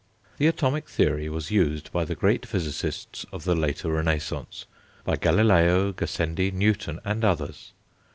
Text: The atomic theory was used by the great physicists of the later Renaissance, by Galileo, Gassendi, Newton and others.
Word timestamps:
The 0.39 0.47
atomic 0.47 0.89
theory 0.89 1.29
was 1.29 1.51
used 1.51 1.91
by 1.91 2.05
the 2.05 2.15
great 2.15 2.43
physicists 2.47 3.23
of 3.31 3.43
the 3.43 3.53
later 3.53 3.91
Renaissance, 3.91 4.65
by 5.03 5.15
Galileo, 5.15 5.91
Gassendi, 5.91 6.49
Newton 6.49 6.99
and 7.05 7.23
others. 7.23 7.73